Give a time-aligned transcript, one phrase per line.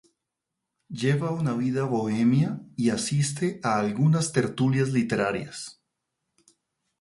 [1.01, 5.79] Lleva una vida bohemia y asiste a algunas tertulias literarias.